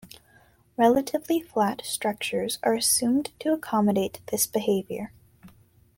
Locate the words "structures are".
1.85-2.73